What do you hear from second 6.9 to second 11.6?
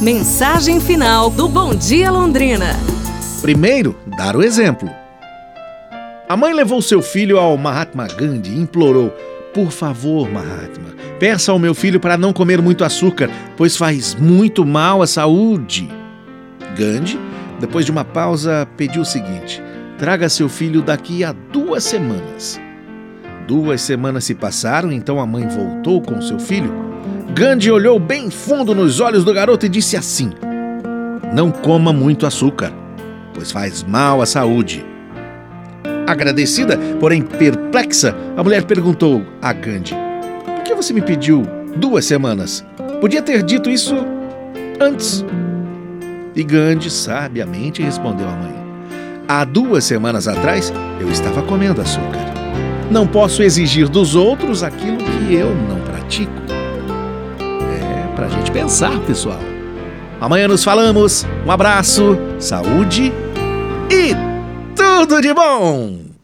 filho ao Mahatma Gandhi e implorou: Por favor, Mahatma, peça ao